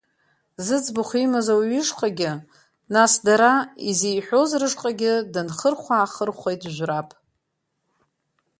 [0.65, 2.31] Зыӡбахә имаз ауаҩ ишҟагьы,
[2.93, 3.53] нас дара,
[3.89, 7.09] изеиҳәоз рышҟагьы дынхырхәа-аахырхәеит Жәраб.